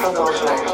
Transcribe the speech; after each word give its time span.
promotional 0.00 0.69